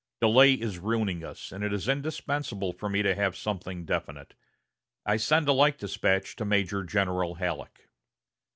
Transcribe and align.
Delay 0.19 0.53
is 0.55 0.79
ruining 0.79 1.23
us, 1.23 1.51
and 1.51 1.63
it 1.63 1.71
is 1.71 1.87
indispensable 1.87 2.73
for 2.73 2.89
me 2.89 3.03
to 3.03 3.13
have 3.13 3.35
something 3.37 3.85
definite. 3.85 4.33
I 5.05 5.17
send 5.17 5.47
a 5.47 5.53
like 5.53 5.77
despatch 5.77 6.35
to 6.37 6.43
Major 6.43 6.83
General 6.83 7.35
Halleck." 7.35 7.87